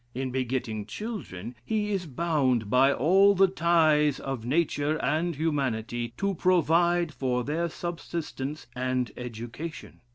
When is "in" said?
0.15-0.31